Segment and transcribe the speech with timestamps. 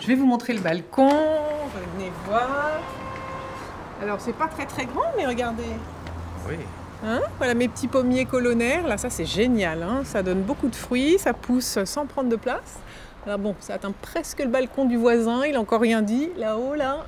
[0.00, 1.08] Je vais vous montrer le balcon.
[1.08, 2.80] Venez voir.
[4.02, 5.62] Alors, c'est pas très très grand, mais regardez.
[6.48, 6.56] Oui.
[7.06, 8.86] Hein voilà mes petits pommiers colonnaires.
[8.86, 9.82] Là, ça c'est génial.
[9.82, 10.02] hein.
[10.04, 11.18] Ça donne beaucoup de fruits.
[11.18, 12.78] Ça pousse sans prendre de place.
[13.26, 15.44] Alors bon, ça atteint presque le balcon du voisin.
[15.44, 16.30] Il a encore rien dit.
[16.38, 17.04] Là-haut, là.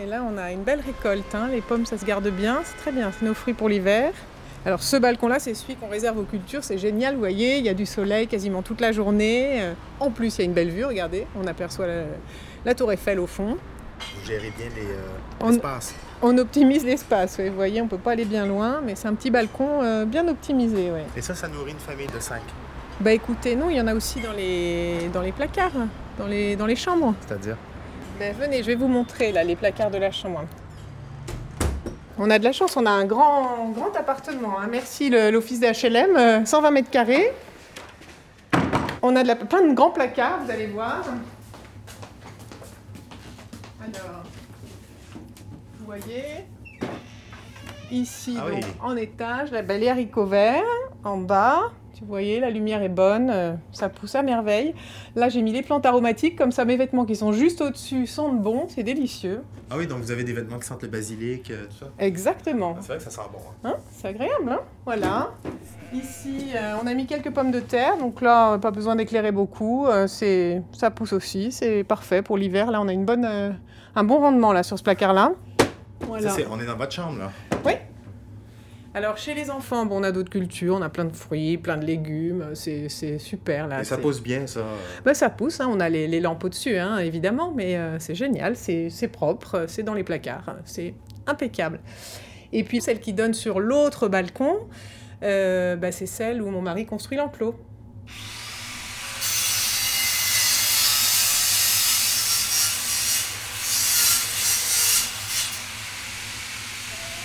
[0.00, 1.34] Et là, on a une belle récolte.
[1.34, 1.48] hein.
[1.50, 2.58] Les pommes, ça se garde bien.
[2.64, 3.10] C'est très bien.
[3.18, 4.12] C'est nos fruits pour l'hiver.
[4.66, 6.62] Alors ce balcon-là, c'est celui qu'on réserve aux cultures.
[6.64, 7.58] C'est génial, vous voyez.
[7.58, 9.62] Il y a du soleil quasiment toute la journée.
[9.62, 10.84] Euh, En plus, il y a une belle vue.
[10.84, 12.02] Regardez, on aperçoit la,
[12.64, 13.56] la tour Eiffel au fond.
[14.00, 14.96] Vous gérez bien les, euh,
[15.40, 15.94] On- l'espace.
[16.22, 17.38] On optimise l'espace.
[17.38, 17.48] ouais.
[17.48, 20.26] Vous voyez, on peut pas aller bien loin, mais c'est un petit balcon euh, bien
[20.28, 20.90] optimisé.
[20.90, 21.04] Ouais.
[21.16, 22.42] Et ça, ça nourrit une famille de cinq.
[23.00, 25.70] Bah écoutez, non, il y en a aussi dans les, dans les placards,
[26.18, 27.14] dans les, dans les chambres.
[27.26, 27.56] C'est-à-dire?
[28.18, 30.44] Ben, venez, je vais vous montrer là les placards de la chambre.
[32.18, 34.58] On a de la chance, on a un grand, grand appartement.
[34.58, 34.66] hein.
[34.70, 37.32] Merci l'office des HLM, euh, 120 mètres carrés.
[39.02, 41.04] On a de la, plein de grands placards, vous allez voir.
[43.80, 44.22] Alors,
[45.78, 46.24] vous voyez
[47.90, 48.60] Ici, Ah oui.
[48.82, 50.62] en étage, la belle haricots verts.
[51.04, 54.74] En bas, vous voyez, la lumière est bonne, euh, ça pousse à merveille.
[55.16, 58.40] Là, j'ai mis les plantes aromatiques, comme ça mes vêtements qui sont juste au-dessus sentent
[58.42, 59.42] bon, c'est délicieux.
[59.70, 61.86] Ah oui, donc vous avez des vêtements qui sentent le basilic, euh, tout ça.
[61.98, 62.74] Exactement.
[62.76, 63.38] Ah, c'est vrai que ça sent bon.
[63.64, 63.70] hein.
[63.70, 65.30] Hein c'est agréable, hein Voilà.
[65.92, 69.86] Ici, euh, on a mis quelques pommes de terre, donc là, pas besoin d'éclairer beaucoup.
[70.06, 72.70] c'est, ça pousse aussi, c'est parfait pour l'hiver.
[72.70, 73.26] Là, on a une bonne,
[73.96, 75.32] un bon rendement là sur ce placard-là.
[76.06, 76.28] Voilà.
[76.30, 77.30] Ça, c'est- on est dans votre chambre, là.
[78.94, 81.76] Alors, chez les enfants, bon, on a d'autres cultures, on a plein de fruits, plein
[81.76, 83.82] de légumes, c'est, super là.
[83.82, 84.64] Et ça pose bien, ça?
[85.04, 88.14] Bah, ça pousse, hein, on a les, les lampes au-dessus, hein, évidemment, mais euh, c'est
[88.14, 90.94] génial, c'est propre, c'est dans les placards, c'est
[91.26, 91.80] impeccable.
[92.52, 94.56] Et puis celle qui donne sur l'autre balcon,
[95.22, 97.54] euh, bah, c'est celle où mon mari construit l'enclos.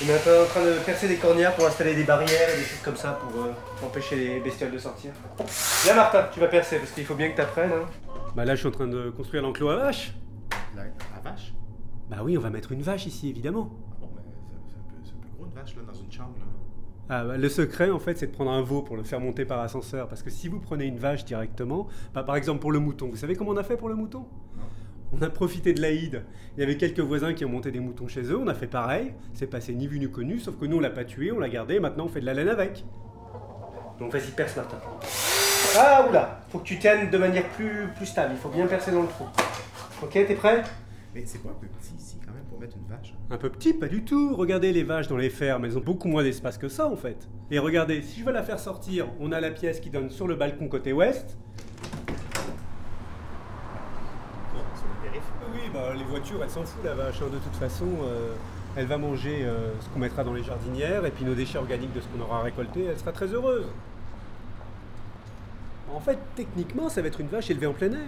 [0.03, 2.57] On est un peu en train de percer des cornières pour installer des barrières et
[2.57, 3.53] des choses comme ça pour euh,
[3.85, 5.11] empêcher les bestioles de sortir.
[5.85, 7.71] Viens Martin, tu vas percer parce qu'il faut bien que tu apprennes.
[8.35, 10.13] Bah là je suis en train de construire l'enclos à vache.
[10.75, 11.53] La, la vache
[12.09, 13.69] Bah oui, on va mettre une vache ici évidemment.
[13.71, 14.23] Ah bon, mais
[15.05, 16.45] c'est peu gros, une vache, là, dans une chambre, là.
[17.09, 19.45] Ah bah, le secret en fait c'est de prendre un veau pour le faire monter
[19.45, 22.79] par ascenseur parce que si vous prenez une vache directement, bah, par exemple pour le
[22.79, 24.25] mouton, vous savez comment on a fait pour le mouton?
[25.15, 26.23] On a profité de l'Aïd.
[26.57, 28.67] Il y avait quelques voisins qui ont monté des moutons chez eux, on a fait
[28.67, 31.39] pareil, c'est passé ni vu ni connu, sauf que nous on l'a pas tué, on
[31.39, 32.83] l'a gardé et maintenant on fait de la laine avec.
[33.99, 34.77] Donc vas-y perce Martin.
[35.77, 38.91] Ah oula, faut que tu tiennes de manière plus, plus stable, il faut bien percer
[38.91, 39.25] dans le trou.
[40.01, 40.63] Ok, t'es prêt?
[41.15, 43.13] Mais c'est pas un peu petit ici, quand même, pour mettre une vache.
[43.29, 44.35] Un peu petit, pas du tout.
[44.35, 47.29] Regardez les vaches dans les fermes, elles ont beaucoup moins d'espace que ça en fait.
[47.51, 50.27] Et regardez, si je veux la faire sortir, on a la pièce qui donne sur
[50.27, 51.37] le balcon côté ouest.
[54.53, 55.12] Bon, sur le périph'.
[55.53, 57.21] Oui, bah les voitures, elles s'en foutent la vache.
[57.21, 57.25] hein.
[57.31, 58.33] De toute façon, euh,
[58.75, 61.93] elle va manger euh, ce qu'on mettra dans les jardinières et puis nos déchets organiques
[61.93, 63.65] de ce qu'on aura récolté, elle sera très heureuse.
[65.93, 67.99] En fait, techniquement, ça va être une vache élevée en plein air.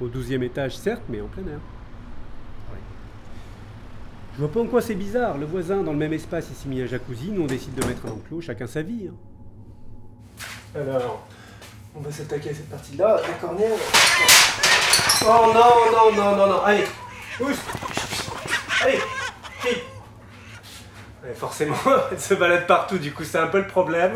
[0.00, 1.58] Au 12e étage, certes, mais en plein air.
[4.34, 5.36] Je vois pas en quoi c'est bizarre.
[5.36, 7.30] Le voisin, dans le même espace, il s'est mis un jacuzzi.
[7.32, 9.08] Nous, on décide de mettre un enclos, chacun sa vie.
[9.10, 9.14] hein.
[10.76, 11.26] Alors,
[11.98, 13.76] on va s'attaquer à cette partie-là, la cornière.
[15.22, 16.62] Oh non, non, non, non, non.
[16.62, 16.84] Allez,
[17.36, 17.58] pousse.
[18.82, 18.98] Allez,
[19.58, 19.82] fille.
[21.24, 21.74] Ouais, forcément,
[22.12, 24.12] elle se balade partout, du coup, c'est un peu le problème.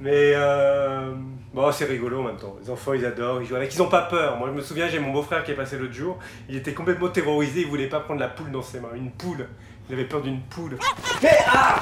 [0.00, 1.12] Mais euh,
[1.52, 2.56] bon, c'est rigolo en même temps.
[2.62, 3.72] Les enfants, ils adorent, ils jouent avec.
[3.74, 4.36] Ils ont pas peur.
[4.38, 6.18] Moi, je me souviens, j'ai mon beau-frère qui est passé l'autre jour.
[6.48, 7.60] Il était complètement terrorisé.
[7.60, 8.88] Il voulait pas prendre la poule dans ses mains.
[8.96, 9.46] Une poule.
[9.88, 10.78] Il avait peur d'une poule.
[11.22, 11.76] Mais ah.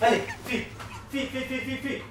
[0.00, 0.64] Allez, fille,
[1.10, 2.02] fille, fille, fille, fille, fille.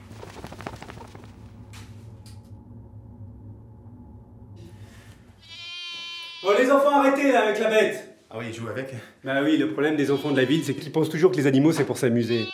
[6.43, 8.17] Bon, les enfants, arrêtez là avec la bête.
[8.29, 8.93] Ah oui, il joue avec.
[9.23, 11.47] Bah oui, le problème des enfants de la ville, c'est qu'ils pensent toujours que les
[11.47, 12.45] animaux, c'est pour s'amuser.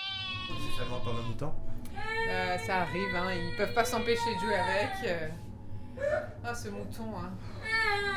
[0.48, 1.02] C'est seulement.
[2.30, 4.90] Euh, ça arrive, hein, ils peuvent pas s'empêcher de jouer avec.
[5.06, 5.28] euh.
[6.44, 7.32] Ah, ce mouton, hein.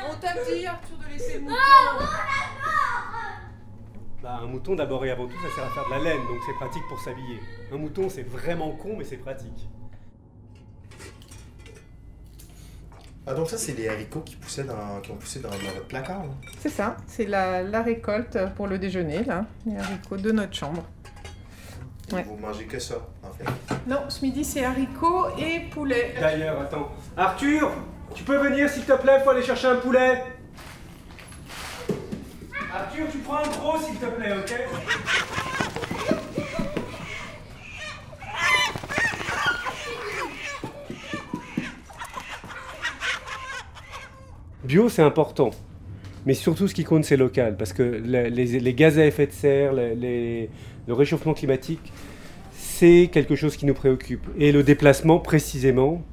[0.09, 1.55] On t'a dit, Arthur, de laisser le mouton.
[4.21, 6.39] Bah, un mouton, d'abord et avant tout, ça sert à faire de la laine, donc
[6.45, 7.39] c'est pratique pour s'habiller.
[7.71, 9.69] Un mouton, c'est vraiment con, mais c'est pratique.
[13.31, 15.87] Ah, donc ça, c'est les haricots qui, poussaient dans, qui ont poussé dans, dans votre
[15.87, 16.31] placard, là.
[16.59, 19.45] C'est ça, c'est la, la récolte pour le déjeuner, là.
[19.65, 20.83] Les haricots de notre chambre.
[22.11, 22.23] Ouais.
[22.23, 23.45] Vous mangez que ça, en fait.
[23.87, 26.13] Non, ce midi, c'est haricots et poulet.
[26.19, 26.91] D'ailleurs, attends.
[27.15, 27.71] Arthur,
[28.13, 30.23] tu peux venir s'il te plaît, faut aller chercher un poulet.
[32.73, 35.40] Arthur, tu prends un gros s'il te plaît, ok?
[44.63, 45.51] Bio, c'est important.
[46.25, 49.25] Mais surtout, ce qui compte, c'est local, parce que les, les- les gaz à effet
[49.25, 50.49] de serre, les- les-
[50.87, 51.91] le réchauffement climatique,
[52.53, 54.27] c'est quelque chose qui nous préoccupe.
[54.37, 56.03] Et le déplacement, précisément,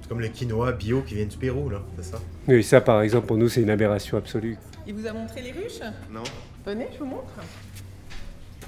[0.00, 2.18] C'est comme le quinoa bio qui vient du Pérou, là, c'est ça?
[2.48, 4.56] oui, ça par exemple, pour nous, c'est une aberration absolue.
[4.86, 5.80] Il vous a montré les ruches?
[6.10, 6.22] Non.
[6.66, 7.32] Venez, je vous montre.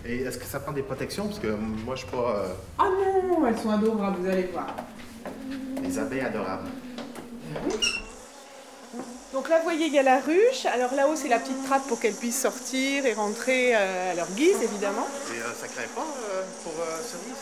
[0.06, 1.26] Et est-ce que ça prend des protections?
[1.26, 1.48] Parce que
[1.84, 2.36] moi, je suis pas...
[2.44, 2.88] euh, Ah
[3.28, 4.74] non, elles sont adorables, vous allez voir.
[5.82, 6.68] les abeilles adorables.
[9.36, 10.64] Donc là, vous voyez, il y a la ruche.
[10.64, 14.28] Alors là-haut, c'est la petite trappe pour qu'elles puissent sortir et rentrer euh, à leur
[14.30, 15.06] guise, évidemment.
[15.34, 16.00] Et euh, ça craint pas
[16.30, 17.36] euh, pour euh, cerise?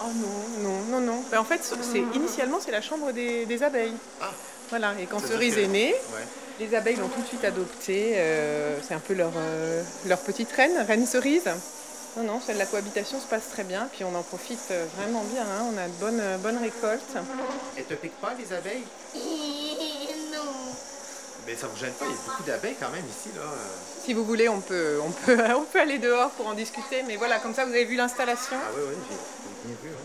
[0.00, 1.22] Oh non, non, non, non.
[1.30, 3.94] Ben, en fait, c'est initialement, c'est la chambre des, des abeilles.
[4.20, 4.30] Ah.
[4.70, 6.26] Voilà, et quand Cerise est née, Ouais.
[6.66, 8.14] les abeilles l'ont tout de suite adoptée.
[8.16, 11.48] euh, c'est un peu leur, euh, leur petite reine, reine Cerise.
[12.16, 15.22] Non, non, celle de la cohabitation se passe très bien, puis on en profite vraiment
[15.32, 15.42] bien.
[15.42, 15.64] hein.
[15.72, 17.16] On a de bonnes, bonnes récoltes.
[17.76, 18.82] Elles te piquent pas, les abeilles?
[21.48, 23.40] Mais ça vous gêne pas, il y a beaucoup d'abeilles quand même ici, là.
[24.04, 27.16] Si vous voulez, on peut, on, peut, on peut aller dehors pour en discuter, mais
[27.16, 28.58] voilà, comme ça, vous avez vu l'installation.
[28.62, 28.94] Ah oui, oui,
[29.62, 29.88] j'ai bien vu.
[29.96, 30.04] hein.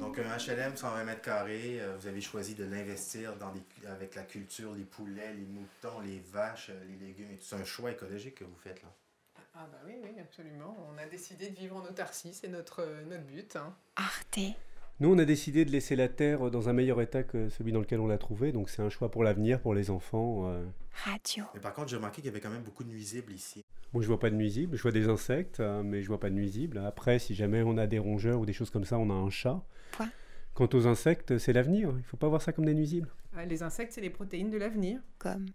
[0.00, 4.14] Donc un HLM 120 mètres carrés, euh, vous avez choisi de l'investir dans des- avec
[4.14, 7.30] la culture, les poulets, les moutons, les vaches, euh, les légumes.
[7.32, 7.44] et tout.
[7.46, 8.88] C'est un choix écologique que vous faites là.
[9.54, 10.74] Ah bah oui, oui, absolument.
[10.90, 13.56] On a décidé de vivre en autarcie, c'est notre, euh, notre but.
[13.56, 13.74] hein.
[13.96, 14.38] Arte.
[15.00, 17.78] Nous, on a décidé de laisser la terre dans un meilleur état que celui dans
[17.78, 20.48] lequel on l'a trouvée, donc c'est un choix pour l'avenir, pour les enfants.
[20.50, 20.64] euh.
[21.04, 21.44] Radio.
[21.54, 23.64] Mais par contre, j'ai remarqué qu'il y avait quand même beaucoup de nuisibles ici.
[23.92, 26.30] Moi, je vois pas de nuisibles, je vois des insectes, euh, mais je vois pas
[26.30, 26.78] de nuisibles.
[26.78, 29.30] Après, si jamais on a des rongeurs ou des choses comme ça, on a un
[29.30, 29.62] chat.
[29.92, 30.10] Point.
[30.54, 31.94] Quant aux insectes, c'est l'avenir.
[31.96, 33.08] Il faut pas voir ça comme des nuisibles.
[33.36, 35.00] Ah, Les insectes, c'est les protéines de l'avenir.
[35.18, 35.46] Comme?